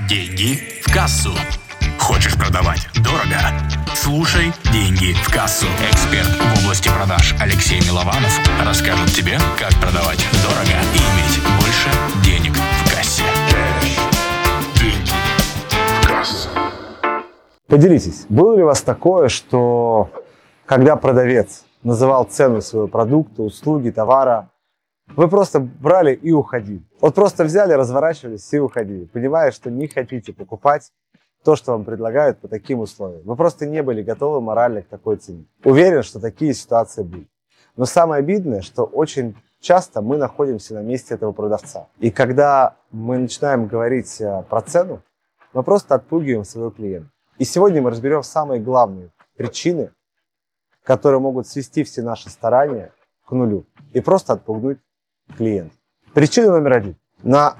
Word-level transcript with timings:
Деньги 0.00 0.58
в 0.82 0.92
кассу. 0.92 1.30
Хочешь 2.00 2.34
продавать 2.36 2.88
дорого? 2.96 3.38
Слушай 3.94 4.52
«Деньги 4.72 5.12
в 5.12 5.32
кассу». 5.32 5.66
Эксперт 5.88 6.26
в 6.26 6.64
области 6.64 6.88
продаж 6.88 7.32
Алексей 7.40 7.80
Милованов 7.80 8.40
расскажет 8.66 9.14
тебе, 9.14 9.38
как 9.56 9.70
продавать 9.80 10.18
дорого 10.42 10.82
и 10.94 10.98
иметь 10.98 11.40
больше 11.60 11.90
денег 12.24 12.56
в 12.56 12.90
кассе. 12.92 13.22
Деньги 14.80 15.12
в 16.02 16.08
кассу. 16.08 16.48
Поделитесь, 17.68 18.26
было 18.28 18.56
ли 18.56 18.64
у 18.64 18.66
вас 18.66 18.82
такое, 18.82 19.28
что 19.28 20.10
когда 20.66 20.96
продавец 20.96 21.62
называл 21.84 22.24
цену 22.24 22.60
своего 22.62 22.88
продукта, 22.88 23.42
услуги, 23.42 23.90
товара, 23.90 24.50
вы 25.08 25.28
просто 25.28 25.60
брали 25.60 26.14
и 26.14 26.32
уходили. 26.32 26.82
Вот 27.00 27.14
просто 27.14 27.44
взяли, 27.44 27.72
разворачивались 27.72 28.52
и 28.52 28.58
уходили, 28.58 29.04
понимая, 29.04 29.50
что 29.50 29.70
не 29.70 29.86
хотите 29.86 30.32
покупать 30.32 30.92
то, 31.44 31.56
что 31.56 31.72
вам 31.72 31.84
предлагают 31.84 32.40
по 32.40 32.48
таким 32.48 32.80
условиям. 32.80 33.22
Вы 33.24 33.36
просто 33.36 33.66
не 33.66 33.82
были 33.82 34.02
готовы 34.02 34.40
морально 34.40 34.82
к 34.82 34.88
такой 34.88 35.16
цене. 35.16 35.44
Уверен, 35.62 36.02
что 36.02 36.20
такие 36.20 36.54
ситуации 36.54 37.02
были. 37.02 37.28
Но 37.76 37.84
самое 37.84 38.20
обидное, 38.20 38.62
что 38.62 38.84
очень 38.84 39.36
часто 39.60 40.00
мы 40.00 40.16
находимся 40.16 40.74
на 40.74 40.82
месте 40.82 41.14
этого 41.14 41.32
продавца. 41.32 41.88
И 41.98 42.10
когда 42.10 42.76
мы 42.90 43.18
начинаем 43.18 43.66
говорить 43.66 44.20
э, 44.20 44.44
про 44.48 44.62
цену, 44.62 45.02
мы 45.52 45.62
просто 45.62 45.96
отпугиваем 45.96 46.44
своего 46.44 46.70
клиента. 46.70 47.10
И 47.38 47.44
сегодня 47.44 47.82
мы 47.82 47.90
разберем 47.90 48.22
самые 48.22 48.60
главные 48.60 49.10
причины, 49.36 49.90
которые 50.82 51.20
могут 51.20 51.46
свести 51.46 51.82
все 51.82 52.02
наши 52.02 52.30
старания 52.30 52.92
к 53.26 53.32
нулю 53.32 53.66
и 53.92 54.00
просто 54.00 54.34
отпугнуть 54.34 54.78
клиента. 55.36 55.74
Причина 56.12 56.52
номер 56.52 56.72
один. 56.74 56.96
На 57.22 57.56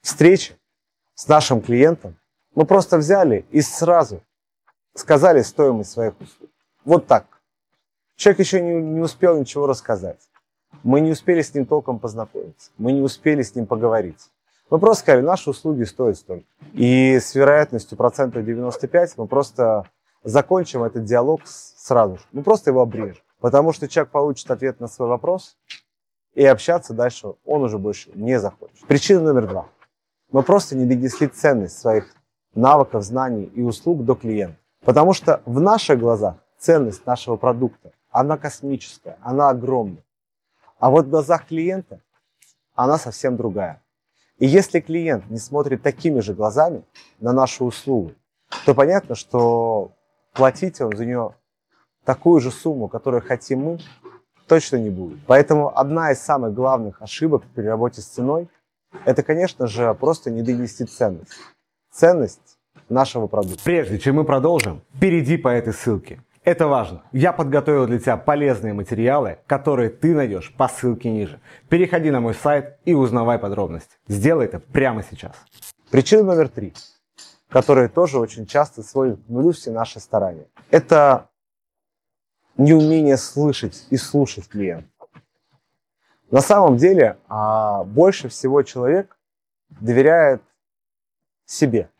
встрече 0.00 0.56
с 1.14 1.28
нашим 1.28 1.60
клиентом 1.60 2.16
мы 2.54 2.64
просто 2.64 2.98
взяли 2.98 3.44
и 3.50 3.60
сразу 3.60 4.22
сказали 4.94 5.42
стоимость 5.42 5.90
своих 5.90 6.14
услуг. 6.20 6.50
Вот 6.84 7.06
так. 7.06 7.26
Человек 8.16 8.40
еще 8.40 8.60
не, 8.60 8.74
не 8.74 9.00
успел 9.00 9.38
ничего 9.38 9.66
рассказать. 9.66 10.20
Мы 10.82 11.00
не 11.00 11.10
успели 11.10 11.42
с 11.42 11.54
ним 11.54 11.66
толком 11.66 11.98
познакомиться. 11.98 12.70
Мы 12.78 12.92
не 12.92 13.00
успели 13.00 13.42
с 13.42 13.54
ним 13.54 13.66
поговорить. 13.66 14.30
Мы 14.70 14.78
просто 14.78 15.02
сказали, 15.02 15.24
наши 15.24 15.50
услуги 15.50 15.82
стоят 15.82 16.16
столько. 16.16 16.46
И 16.74 17.18
с 17.18 17.34
вероятностью 17.34 17.98
процентов 17.98 18.44
95 18.44 19.18
мы 19.18 19.26
просто 19.26 19.90
закончим 20.22 20.84
этот 20.84 21.04
диалог 21.04 21.40
сразу 21.44 22.16
же. 22.16 22.22
Мы 22.32 22.42
просто 22.42 22.70
его 22.70 22.82
обрежем. 22.82 23.22
Потому 23.40 23.72
что 23.72 23.88
человек 23.88 24.12
получит 24.12 24.50
ответ 24.50 24.80
на 24.80 24.86
свой 24.86 25.08
вопрос, 25.08 25.56
и 26.34 26.44
общаться 26.44 26.94
дальше 26.94 27.34
он 27.44 27.62
уже 27.62 27.78
больше 27.78 28.10
не 28.14 28.38
захочет. 28.38 28.86
Причина 28.86 29.20
номер 29.20 29.48
два. 29.48 29.68
Мы 30.30 30.42
просто 30.42 30.76
не 30.76 30.86
донесли 30.86 31.26
ценность 31.26 31.78
своих 31.78 32.14
навыков, 32.54 33.02
знаний 33.04 33.44
и 33.44 33.62
услуг 33.62 34.04
до 34.04 34.14
клиента. 34.14 34.56
Потому 34.84 35.12
что 35.12 35.42
в 35.44 35.60
наших 35.60 35.98
глазах 35.98 36.36
ценность 36.58 37.04
нашего 37.06 37.36
продукта, 37.36 37.92
она 38.10 38.36
космическая, 38.36 39.18
она 39.22 39.50
огромная. 39.50 40.04
А 40.78 40.90
вот 40.90 41.06
в 41.06 41.10
глазах 41.10 41.46
клиента 41.46 42.00
она 42.74 42.96
совсем 42.98 43.36
другая. 43.36 43.82
И 44.38 44.46
если 44.46 44.80
клиент 44.80 45.28
не 45.28 45.38
смотрит 45.38 45.82
такими 45.82 46.20
же 46.20 46.32
глазами 46.32 46.82
на 47.20 47.32
нашу 47.32 47.66
услугу, 47.66 48.12
то 48.64 48.74
понятно, 48.74 49.14
что 49.14 49.92
платить 50.32 50.80
он 50.80 50.96
за 50.96 51.04
нее 51.04 51.34
такую 52.04 52.40
же 52.40 52.50
сумму, 52.50 52.88
которую 52.88 53.22
хотим 53.22 53.60
мы, 53.60 53.78
точно 54.50 54.76
не 54.76 54.90
будет. 54.90 55.20
Поэтому 55.26 55.78
одна 55.78 56.10
из 56.10 56.20
самых 56.20 56.52
главных 56.52 57.00
ошибок 57.00 57.44
при 57.54 57.62
работе 57.62 58.00
с 58.00 58.06
ценой– 58.06 58.48
это, 59.04 59.22
конечно 59.22 59.66
же, 59.66 59.94
просто 59.94 60.30
не 60.30 60.42
донести 60.42 60.84
ценность 60.84 61.38
ценность 61.92 62.58
нашего 62.88 63.26
продукта. 63.26 63.60
Прежде 63.64 63.98
чем 63.98 64.16
мы 64.16 64.24
продолжим, 64.24 64.82
перейди 65.00 65.36
по 65.36 65.48
этой 65.48 65.72
ссылке. 65.72 66.22
Это 66.42 66.66
важно. 66.66 67.02
Я 67.12 67.32
подготовил 67.32 67.86
для 67.86 67.98
тебя 67.98 68.16
полезные 68.16 68.72
материалы, 68.72 69.38
которые 69.46 69.90
ты 69.90 70.14
найдешь 70.14 70.54
по 70.56 70.68
ссылке 70.68 71.10
ниже. 71.10 71.38
Переходи 71.68 72.10
на 72.10 72.20
мой 72.20 72.34
сайт 72.34 72.78
и 72.84 72.94
узнавай 72.94 73.38
подробности. 73.38 73.96
Сделай 74.08 74.46
это 74.46 74.58
прямо 74.58 75.04
сейчас. 75.08 75.32
Причина 75.90 76.22
номер 76.22 76.48
три, 76.48 76.72
которая 77.50 77.88
тоже 77.88 78.18
очень 78.18 78.46
часто 78.46 78.82
сводит 78.82 79.20
к 79.24 79.28
нулю 79.28 79.52
все 79.52 79.70
наши 79.70 80.00
старания. 80.00 80.46
Это 80.70 81.29
неумение 82.56 83.16
слышать 83.16 83.86
и 83.90 83.96
слушать 83.96 84.48
клиента. 84.48 84.88
На 86.30 86.40
самом 86.40 86.76
деле, 86.76 87.16
а, 87.28 87.84
больше 87.84 88.28
всего 88.28 88.62
человек 88.62 89.16
доверяет 89.80 90.42
себе. 91.44 91.90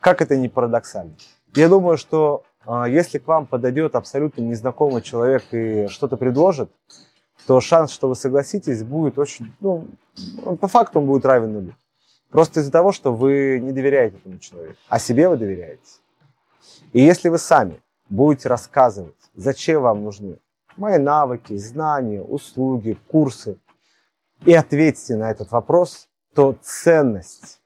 Как 0.00 0.22
это 0.22 0.36
не 0.36 0.48
парадоксально? 0.48 1.14
Я 1.54 1.68
думаю, 1.68 1.96
что 1.96 2.44
э, 2.64 2.84
если 2.88 3.18
к 3.18 3.26
вам 3.26 3.46
подойдет 3.46 3.96
абсолютно 3.96 4.42
незнакомый 4.42 5.02
человек 5.02 5.44
и 5.50 5.88
что-то 5.88 6.16
предложит, 6.16 6.70
то 7.46 7.60
шанс, 7.60 7.90
что 7.90 8.08
вы 8.08 8.14
согласитесь, 8.14 8.82
будет 8.82 9.18
очень, 9.18 9.52
ну, 9.60 9.88
по 10.60 10.68
факту 10.68 11.00
он 11.00 11.06
будет 11.06 11.24
равен 11.24 11.52
нулю. 11.52 11.74
Просто 12.30 12.60
из-за 12.60 12.70
того, 12.70 12.92
что 12.92 13.12
вы 13.12 13.58
не 13.60 13.72
доверяете 13.72 14.18
этому 14.18 14.38
человеку, 14.38 14.76
а 14.88 14.98
себе 14.98 15.28
вы 15.28 15.36
доверяете. 15.36 15.82
И 16.92 17.00
если 17.00 17.28
вы 17.28 17.38
сами 17.38 17.80
будете 18.08 18.48
рассказывать, 18.48 19.16
зачем 19.34 19.82
вам 19.82 20.04
нужны 20.04 20.38
мои 20.76 20.98
навыки, 20.98 21.56
знания, 21.56 22.22
услуги, 22.22 22.98
курсы, 23.08 23.58
и 24.44 24.54
ответите 24.54 25.16
на 25.16 25.30
этот 25.30 25.50
вопрос, 25.50 26.08
то 26.34 26.56
ценность 26.62 27.60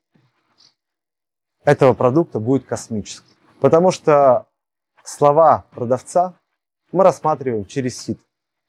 этого 1.65 1.95
продукта 1.95 2.41
будет 2.41 2.67
космической. 2.67 3.37
Потому 3.61 3.93
что 3.93 4.47
слова 5.05 5.65
продавца 5.71 6.35
мы 6.93 7.05
рассматриваем 7.05 7.65
через 7.65 7.99
сит. 7.99 8.21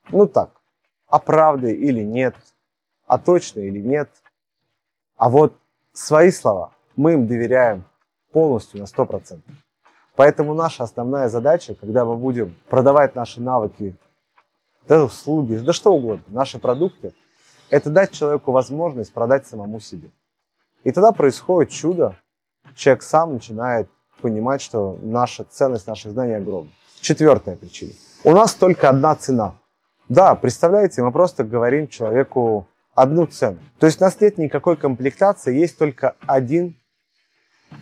Ну 0.09 0.27
так, 0.27 0.61
а 1.07 1.19
правда 1.19 1.67
или 1.67 2.01
нет, 2.01 2.35
а 3.07 3.17
точно 3.17 3.61
или 3.61 3.79
нет. 3.79 4.09
А 5.17 5.29
вот 5.29 5.59
свои 5.91 6.29
слова 6.31 6.73
мы 6.95 7.13
им 7.13 7.27
доверяем 7.27 7.85
полностью 8.31 8.79
на 8.79 8.85
100%. 8.85 9.41
Поэтому 10.15 10.53
наша 10.53 10.83
основная 10.83 11.27
задача, 11.29 11.75
когда 11.75 12.05
мы 12.05 12.15
будем 12.15 12.55
продавать 12.69 13.15
наши 13.15 13.41
навыки, 13.41 13.95
да, 14.87 15.03
услуги, 15.03 15.55
да 15.55 15.73
что 15.73 15.93
угодно, 15.93 16.23
наши 16.27 16.59
продукты, 16.59 17.13
это 17.69 17.89
дать 17.89 18.11
человеку 18.11 18.51
возможность 18.51 19.11
продать 19.11 19.47
самому 19.47 19.79
себе. 19.79 20.09
И 20.83 20.91
тогда 20.91 21.11
происходит 21.11 21.71
чудо, 21.71 22.15
человек 22.75 23.03
сам 23.03 23.33
начинает 23.33 23.89
понимать, 24.21 24.61
что 24.61 24.97
наша 25.01 25.43
ценность 25.43 25.87
наших 25.87 26.11
знаний 26.11 26.35
огромна. 26.35 26.69
Четвертая 27.01 27.55
причина. 27.55 27.91
У 28.23 28.31
нас 28.31 28.53
только 28.53 28.89
одна 28.89 29.15
цена. 29.15 29.55
Да, 30.07 30.35
представляете, 30.35 31.01
мы 31.01 31.11
просто 31.11 31.43
говорим 31.43 31.87
человеку 31.87 32.67
одну 32.93 33.25
цену. 33.25 33.59
То 33.79 33.87
есть 33.87 33.99
у 33.99 34.03
нас 34.03 34.19
нет 34.21 34.37
никакой 34.37 34.77
комплектации, 34.77 35.57
есть 35.57 35.77
только 35.77 36.15
один 36.25 36.75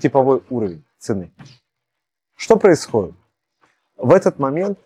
типовой 0.02 0.42
уровень 0.50 0.84
цены. 0.98 1.32
Что 2.44 2.58
происходит? 2.58 3.16
В 3.96 4.12
этот 4.12 4.38
момент 4.38 4.78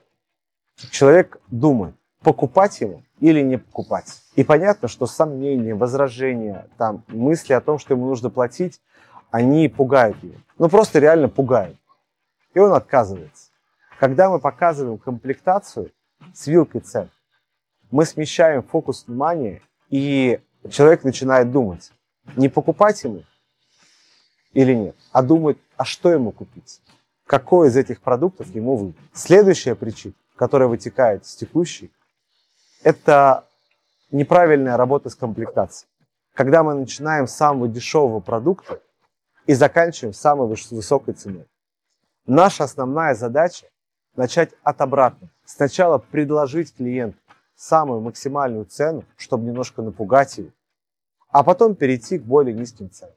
человек 0.91 1.39
думает, 1.49 1.95
покупать 2.21 2.79
ему 2.81 3.03
или 3.19 3.41
не 3.41 3.57
покупать. 3.57 4.21
И 4.35 4.43
понятно, 4.43 4.87
что 4.87 5.07
сомнения, 5.07 5.73
возражения, 5.73 6.67
там, 6.77 7.03
мысли 7.07 7.53
о 7.53 7.61
том, 7.61 7.79
что 7.79 7.95
ему 7.95 8.05
нужно 8.05 8.29
платить, 8.29 8.79
они 9.31 9.67
пугают 9.69 10.21
его. 10.21 10.35
Ну, 10.59 10.69
просто 10.69 10.99
реально 10.99 11.29
пугают. 11.29 11.79
И 12.53 12.59
он 12.59 12.73
отказывается. 12.73 13.49
Когда 13.99 14.29
мы 14.29 14.39
показываем 14.39 14.99
комплектацию 14.99 15.91
с 16.35 16.45
вилкой 16.45 16.81
цен, 16.81 17.09
мы 17.89 18.05
смещаем 18.05 18.61
фокус 18.61 19.07
внимания, 19.07 19.63
и 19.89 20.39
человек 20.69 21.03
начинает 21.03 21.51
думать, 21.51 21.91
не 22.35 22.49
покупать 22.49 23.03
ему 23.03 23.23
или 24.53 24.75
нет, 24.75 24.95
а 25.11 25.23
думать, 25.23 25.57
а 25.75 25.85
что 25.85 26.11
ему 26.11 26.31
купить, 26.31 26.81
какой 27.27 27.67
из 27.67 27.77
этих 27.77 28.01
продуктов 28.01 28.47
ему 28.55 28.75
выбрать. 28.77 29.05
Следующая 29.13 29.75
причина, 29.75 30.13
которая 30.35 30.69
вытекает 30.69 31.25
из 31.25 31.35
текущей, 31.35 31.91
это 32.83 33.45
неправильная 34.11 34.77
работа 34.77 35.09
с 35.09 35.15
комплектацией. 35.15 35.89
Когда 36.33 36.63
мы 36.63 36.73
начинаем 36.73 37.27
с 37.27 37.33
самого 37.33 37.67
дешевого 37.67 38.21
продукта 38.21 38.81
и 39.45 39.53
заканчиваем 39.53 40.13
самой 40.13 40.47
высокой 40.47 41.13
ценой. 41.13 41.45
Наша 42.25 42.63
основная 42.63 43.13
задача 43.13 43.67
начать 44.15 44.51
от 44.63 44.81
обратного. 44.81 45.31
Сначала 45.45 45.97
предложить 45.97 46.75
клиенту 46.75 47.17
самую 47.55 48.01
максимальную 48.01 48.65
цену, 48.65 49.03
чтобы 49.17 49.45
немножко 49.45 49.81
напугать 49.81 50.37
его, 50.37 50.49
а 51.29 51.43
потом 51.43 51.75
перейти 51.75 52.19
к 52.19 52.23
более 52.23 52.53
низким 52.53 52.89
ценам. 52.89 53.15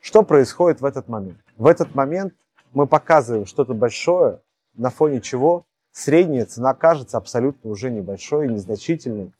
Что 0.00 0.22
происходит 0.22 0.80
в 0.80 0.84
этот 0.84 1.08
момент? 1.08 1.38
В 1.56 1.66
этот 1.66 1.94
момент 1.94 2.34
мы 2.72 2.86
показываем 2.86 3.46
что-то 3.46 3.74
большое, 3.74 4.40
на 4.74 4.90
фоне 4.90 5.20
чего 5.20 5.64
средняя 5.92 6.46
цена 6.46 6.74
кажется 6.74 7.18
абсолютно 7.18 7.70
уже 7.70 7.90
небольшой 7.90 8.46
и 8.46 8.50
незначительной. 8.50 9.32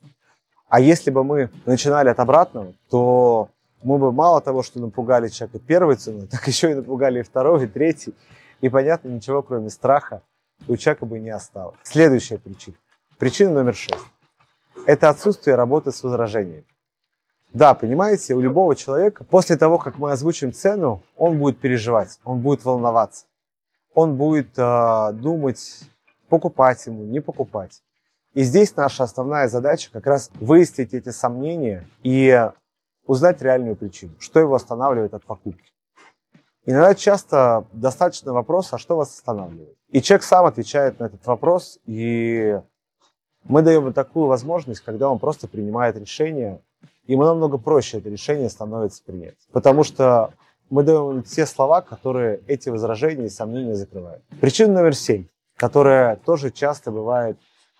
А 0.67 0.79
если 0.79 1.11
бы 1.11 1.23
мы 1.23 1.49
начинали 1.65 2.09
от 2.09 2.19
обратного, 2.19 2.73
то 2.89 3.49
мы 3.83 3.97
бы 3.97 4.11
мало 4.11 4.41
того, 4.41 4.63
что 4.63 4.79
напугали 4.79 5.27
человека 5.27 5.59
первой 5.59 5.95
ценой, 5.95 6.27
так 6.31 6.47
еще 6.47 6.71
и 6.71 6.75
напугали 6.75 7.19
и 7.19 7.23
второй, 7.23 7.65
и 7.65 7.67
третий. 7.67 8.13
И, 8.61 8.69
понятно, 8.69 9.09
ничего, 9.09 9.41
кроме 9.41 9.69
страха, 9.69 10.21
у 10.67 10.77
человека 10.77 11.05
бы 11.05 11.19
не 11.19 11.31
осталось. 11.31 11.75
Следующая 11.83 12.37
причина. 12.37 12.77
Причина 13.17 13.51
номер 13.51 13.75
шесть. 13.75 14.03
Это 14.85 15.09
отсутствие 15.09 15.55
работы 15.55 15.91
с 15.91 16.01
возражениями. 16.03 16.65
Да, 17.53 17.75
понимаете, 17.75 18.33
у 18.33 18.41
любого 18.41 18.75
человека 18.75 19.23
после 19.23 19.57
того, 19.57 19.77
как 19.77 19.99
мы 19.99 20.11
озвучим 20.11 20.51
цену, 20.53 21.03
он 21.15 21.37
будет 21.37 21.59
переживать, 21.59 22.19
он 22.23 22.39
будет 22.39 22.65
волноваться, 22.65 23.27
он 23.93 24.17
будет 24.17 24.57
э, 24.57 25.11
думать, 25.13 25.81
покупать 26.29 26.83
ему, 26.87 27.03
не 27.03 27.19
покупать. 27.19 27.83
И 28.33 28.41
здесь 28.41 28.75
наша 28.75 29.03
основная 29.03 29.47
задача 29.47 29.91
как 29.93 30.07
раз 30.07 30.31
выяснить 30.33 30.95
эти 30.95 31.09
сомнения 31.09 31.87
и 32.01 32.49
узнать 33.05 33.39
реальную 33.43 33.75
причину, 33.75 34.15
что 34.17 34.39
его 34.39 34.55
останавливает 34.55 35.13
от 35.13 35.23
покупки. 35.23 35.71
Иногда 36.65 36.95
часто 36.95 37.67
достаточно 37.71 38.33
вопроса, 38.33 38.77
а 38.77 38.79
что 38.79 38.97
вас 38.97 39.13
останавливает? 39.13 39.77
И 39.89 40.01
человек 40.01 40.23
сам 40.23 40.45
отвечает 40.45 40.99
на 40.99 41.05
этот 41.05 41.23
вопрос, 41.27 41.77
и 41.85 42.59
мы 43.43 43.61
даем 43.61 43.81
ему 43.81 43.93
такую 43.93 44.25
возможность, 44.25 44.81
когда 44.81 45.09
он 45.09 45.19
просто 45.19 45.47
принимает 45.47 45.97
решение, 45.97 46.63
ему 47.05 47.23
намного 47.23 47.57
проще 47.57 47.97
это 47.97 48.09
решение 48.09 48.49
становится 48.49 49.03
принять. 49.03 49.37
Потому 49.51 49.83
что 49.83 50.33
мы 50.69 50.83
даем 50.83 51.23
те 51.23 51.45
слова, 51.45 51.81
которые 51.81 52.41
эти 52.47 52.69
возражения 52.69 53.25
и 53.25 53.29
сомнения 53.29 53.75
закрывают. 53.75 54.23
Причина 54.41 54.73
номер 54.73 54.95
семь, 54.95 55.25
которая 55.55 56.15
тоже 56.17 56.51
часто 56.51 56.91
бывает 56.91 57.37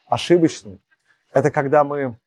ошибочной, 0.08 0.80
это 1.32 1.50
когда 1.50 1.84
мы 1.84 2.18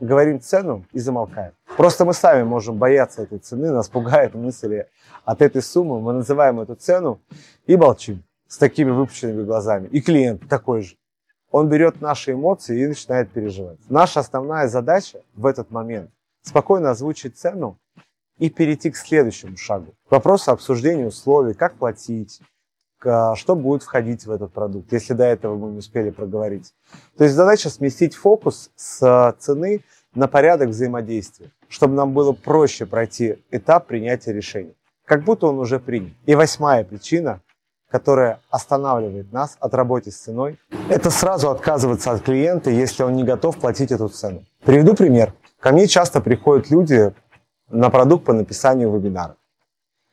говорим 0.00 0.40
цену 0.40 0.84
и 0.92 0.98
замолкаем. 0.98 1.52
Просто 1.76 2.04
мы 2.04 2.12
сами 2.14 2.42
можем 2.42 2.76
бояться 2.76 3.22
этой 3.22 3.38
цены, 3.38 3.70
нас 3.70 3.88
пугает 3.88 4.34
мысли 4.34 4.88
от 5.24 5.42
этой 5.42 5.62
суммы. 5.62 6.00
Мы 6.00 6.12
называем 6.12 6.60
эту 6.60 6.74
цену 6.74 7.20
и 7.66 7.76
молчим 7.76 8.22
с 8.46 8.58
такими 8.58 8.90
выпущенными 8.90 9.42
глазами. 9.42 9.88
И 9.88 10.00
клиент 10.00 10.48
такой 10.48 10.82
же. 10.82 10.96
Он 11.50 11.68
берет 11.68 12.00
наши 12.00 12.32
эмоции 12.32 12.82
и 12.82 12.86
начинает 12.86 13.30
переживать. 13.30 13.78
Наша 13.88 14.20
основная 14.20 14.68
задача 14.68 15.20
в 15.34 15.46
этот 15.46 15.70
момент 15.70 16.10
спокойно 16.42 16.90
озвучить 16.90 17.38
цену 17.38 17.78
и 18.38 18.50
перейти 18.50 18.90
к 18.90 18.96
следующему 18.96 19.56
шагу. 19.56 19.94
К 20.08 20.12
вопросу 20.12 20.50
обсуждения 20.50 21.06
условий, 21.06 21.54
как 21.54 21.74
платить, 21.74 22.40
что 22.98 23.56
будет 23.56 23.82
входить 23.82 24.26
в 24.26 24.30
этот 24.30 24.52
продукт, 24.52 24.92
если 24.92 25.14
до 25.14 25.24
этого 25.24 25.56
мы 25.56 25.72
не 25.72 25.78
успели 25.78 26.10
проговорить. 26.10 26.72
То 27.16 27.24
есть 27.24 27.36
задача 27.36 27.68
сместить 27.68 28.14
фокус 28.14 28.70
с 28.76 29.36
цены 29.38 29.80
на 30.14 30.28
порядок 30.28 30.68
взаимодействия, 30.68 31.50
чтобы 31.68 31.94
нам 31.94 32.12
было 32.12 32.32
проще 32.32 32.86
пройти 32.86 33.38
этап 33.50 33.86
принятия 33.86 34.32
решения, 34.32 34.74
как 35.04 35.24
будто 35.24 35.46
он 35.48 35.58
уже 35.58 35.80
принят. 35.80 36.12
И 36.26 36.34
восьмая 36.34 36.84
причина, 36.84 37.40
которая 37.90 38.40
останавливает 38.50 39.32
нас 39.32 39.56
от 39.58 39.74
работы 39.74 40.10
с 40.10 40.16
ценой, 40.16 40.58
это 40.88 41.10
сразу 41.10 41.50
отказываться 41.50 42.12
от 42.12 42.22
клиента, 42.22 42.70
если 42.70 43.02
он 43.02 43.14
не 43.14 43.24
готов 43.24 43.58
платить 43.58 43.90
эту 43.90 44.08
цену. 44.08 44.44
Приведу 44.64 44.94
пример. 44.94 45.34
Ко 45.62 45.72
мне 45.72 45.86
часто 45.86 46.20
приходят 46.20 46.70
люди 46.70 47.14
на 47.70 47.88
продукт 47.88 48.26
по 48.26 48.32
написанию 48.32 48.92
вебинара 48.92 49.36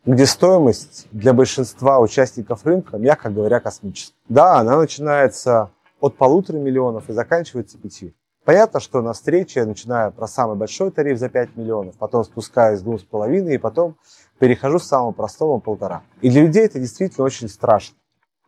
где 0.05 0.25
стоимость 0.25 1.07
для 1.11 1.33
большинства 1.33 1.99
участников 1.99 2.65
рынка, 2.65 2.97
мягко 2.97 3.29
говоря, 3.29 3.59
космическая. 3.59 4.15
Да, 4.29 4.57
она 4.57 4.77
начинается 4.77 5.71
от 5.99 6.15
полутора 6.15 6.57
миллионов 6.57 7.09
и 7.09 7.13
заканчивается 7.13 7.77
пятью. 7.77 8.13
Понятно, 8.45 8.79
что 8.79 9.01
на 9.01 9.13
встрече 9.13 9.59
я 9.59 9.65
начинаю 9.65 10.11
про 10.11 10.25
самый 10.27 10.55
большой 10.55 10.91
тариф 10.91 11.19
за 11.19 11.29
5 11.29 11.57
миллионов, 11.57 11.95
потом 11.97 12.23
спускаюсь 12.23 12.81
двум 12.81 12.97
с 12.97 13.03
половиной 13.03 13.55
и 13.55 13.57
потом 13.57 13.97
перехожу 14.39 14.79
с 14.79 14.87
самого 14.87 15.11
простого 15.11 15.59
полтора. 15.59 16.03
И 16.21 16.29
для 16.29 16.43
людей 16.43 16.65
это 16.65 16.79
действительно 16.79 17.25
очень 17.25 17.49
страшно. 17.49 17.97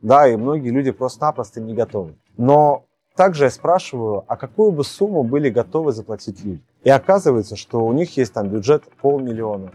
Да, 0.02 0.28
и 0.28 0.38
многие 0.38 0.70
люди 0.70 0.92
просто-напросто 0.92 1.62
не 1.62 1.76
готовы. 1.76 2.16
Но 2.38 2.86
также 3.16 3.44
я 3.44 3.50
спрашиваю, 3.52 4.24
а 4.28 4.38
какую 4.38 4.72
бы 4.72 4.84
сумму 4.84 5.24
были 5.24 5.50
готовы 5.50 5.92
заплатить 5.92 6.44
люди? 6.44 6.64
И 6.84 6.90
оказывается, 6.90 7.56
что 7.56 7.86
у 7.86 7.94
них 7.94 8.18
есть 8.18 8.34
там 8.34 8.50
бюджет 8.50 8.84
полмиллиона, 9.02 9.72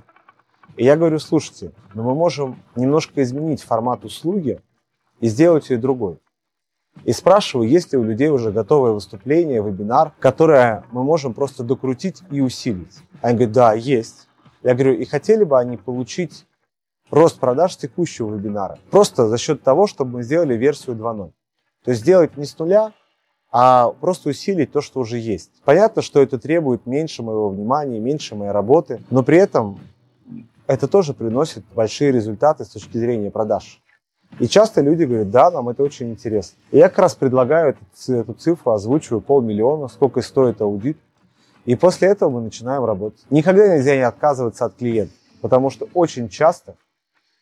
и 0.76 0.84
я 0.84 0.96
говорю, 0.96 1.18
слушайте, 1.18 1.72
но 1.94 2.02
мы 2.02 2.14
можем 2.14 2.62
немножко 2.74 3.22
изменить 3.22 3.62
формат 3.62 4.04
услуги 4.04 4.60
и 5.20 5.28
сделать 5.28 5.70
ее 5.70 5.78
другой. 5.78 6.18
И 7.04 7.12
спрашиваю, 7.12 7.68
есть 7.68 7.92
ли 7.92 7.98
у 7.98 8.02
людей 8.02 8.28
уже 8.28 8.52
готовое 8.52 8.92
выступление, 8.92 9.62
вебинар, 9.62 10.12
которое 10.18 10.84
мы 10.92 11.02
можем 11.02 11.34
просто 11.34 11.62
докрутить 11.62 12.22
и 12.30 12.40
усилить. 12.40 12.98
Они 13.22 13.36
говорят, 13.36 13.54
да, 13.54 13.72
есть. 13.74 14.28
Я 14.62 14.74
говорю, 14.74 14.94
и 14.94 15.04
хотели 15.04 15.44
бы 15.44 15.58
они 15.58 15.76
получить 15.76 16.46
рост 17.10 17.38
продаж 17.38 17.76
текущего 17.76 18.34
вебинара. 18.34 18.78
Просто 18.90 19.28
за 19.28 19.38
счет 19.38 19.62
того, 19.62 19.86
чтобы 19.86 20.12
мы 20.12 20.22
сделали 20.22 20.54
версию 20.54 20.96
2.0. 20.96 21.32
То 21.84 21.90
есть 21.90 22.02
сделать 22.02 22.36
не 22.36 22.44
с 22.44 22.58
нуля, 22.58 22.92
а 23.52 23.90
просто 24.00 24.30
усилить 24.30 24.72
то, 24.72 24.80
что 24.80 25.00
уже 25.00 25.18
есть. 25.18 25.50
Понятно, 25.64 26.02
что 26.02 26.20
это 26.20 26.38
требует 26.38 26.86
меньше 26.86 27.22
моего 27.22 27.48
внимания, 27.48 28.00
меньше 28.00 28.34
моей 28.34 28.50
работы, 28.50 29.00
но 29.10 29.22
при 29.22 29.38
этом 29.38 29.80
это 30.66 30.88
тоже 30.88 31.14
приносит 31.14 31.64
большие 31.74 32.12
результаты 32.12 32.64
с 32.64 32.68
точки 32.68 32.98
зрения 32.98 33.30
продаж. 33.30 33.80
И 34.40 34.48
часто 34.48 34.80
люди 34.80 35.04
говорят, 35.04 35.30
да, 35.30 35.50
нам 35.50 35.68
это 35.68 35.82
очень 35.82 36.10
интересно. 36.10 36.58
И 36.70 36.78
я 36.78 36.88
как 36.88 36.98
раз 36.98 37.14
предлагаю 37.14 37.70
эту, 37.70 38.12
эту 38.12 38.32
цифру, 38.34 38.72
озвучиваю 38.72 39.20
полмиллиона, 39.20 39.88
сколько 39.88 40.20
стоит 40.20 40.60
аудит. 40.60 40.98
И 41.64 41.74
после 41.74 42.08
этого 42.08 42.30
мы 42.30 42.40
начинаем 42.42 42.84
работать. 42.84 43.24
Никогда 43.30 43.76
нельзя 43.76 43.96
не 43.96 44.02
отказываться 44.02 44.66
от 44.66 44.74
клиента, 44.74 45.14
потому 45.40 45.70
что 45.70 45.88
очень 45.94 46.28
часто 46.28 46.76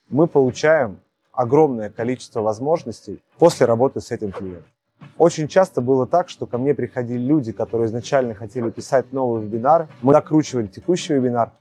мы 0.09 0.27
получаем 0.27 1.01
огромное 1.33 1.91
количество 1.91 2.41
возможностей 2.41 3.23
после 3.39 3.67
работы 3.67 4.01
с 4.01 4.11
этим 4.11 4.31
клиентом. 4.31 4.71
Очень 5.19 5.49
часто 5.49 5.81
было 5.81 6.06
так, 6.06 6.29
что 6.29 6.46
ко 6.46 6.58
мне 6.58 6.75
приходили 6.75 7.19
люди, 7.19 7.52
которые 7.52 7.87
изначально 7.87 8.35
хотели 8.35 8.70
писать 8.70 9.12
новый 9.12 9.43
вебинар. 9.43 9.88
Мы 10.02 10.12
накручивали 10.12 10.67
текущий 10.67 11.14
вебинар, 11.14 11.52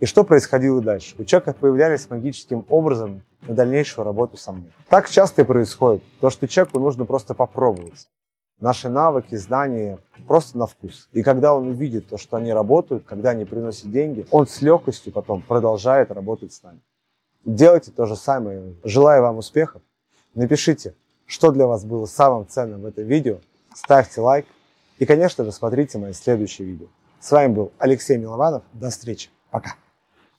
и 0.00 0.06
что 0.06 0.22
происходило 0.22 0.80
дальше? 0.80 1.16
У 1.18 1.24
человека 1.24 1.54
появлялись 1.54 2.08
магическим 2.08 2.64
образом 2.68 3.22
на 3.42 3.54
дальнейшую 3.54 4.04
работу 4.04 4.36
со 4.36 4.52
мной. 4.52 4.72
Так 4.88 5.08
часто 5.08 5.42
и 5.42 5.44
происходит. 5.44 6.02
То, 6.20 6.30
что 6.30 6.46
человеку 6.46 6.78
нужно 6.78 7.04
просто 7.04 7.34
попробовать. 7.34 8.08
Наши 8.60 8.88
навыки, 8.88 9.34
знания 9.34 9.98
просто 10.28 10.56
на 10.56 10.66
вкус. 10.66 11.08
И 11.12 11.22
когда 11.22 11.54
он 11.54 11.68
увидит 11.68 12.08
то, 12.08 12.16
что 12.16 12.36
они 12.36 12.52
работают, 12.52 13.04
когда 13.06 13.30
они 13.30 13.44
приносят 13.44 13.90
деньги, 13.90 14.24
он 14.30 14.46
с 14.46 14.62
легкостью 14.62 15.12
потом 15.12 15.42
продолжает 15.42 16.12
работать 16.12 16.52
с 16.52 16.62
нами. 16.62 16.80
Делайте 17.44 17.90
то 17.90 18.06
же 18.06 18.14
самое. 18.14 18.74
Желаю 18.84 19.22
вам 19.22 19.38
успехов. 19.38 19.82
Напишите, 20.34 20.94
что 21.28 21.52
для 21.52 21.66
вас 21.68 21.84
было 21.84 22.06
самым 22.06 22.48
ценным 22.48 22.80
в 22.80 22.86
этом 22.86 23.04
видео. 23.04 23.38
Ставьте 23.74 24.20
лайк. 24.20 24.46
И, 24.98 25.06
конечно 25.06 25.44
же, 25.44 25.52
смотрите 25.52 25.98
мои 25.98 26.12
следующие 26.12 26.66
видео. 26.66 26.86
С 27.20 27.30
вами 27.30 27.52
был 27.52 27.72
Алексей 27.78 28.16
Милованов. 28.16 28.64
До 28.72 28.90
встречи. 28.90 29.30
Пока. 29.50 29.76